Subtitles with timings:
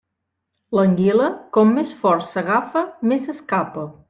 [0.77, 1.27] L'anguila,
[1.59, 3.91] com més fort s'agafa més s'escapa.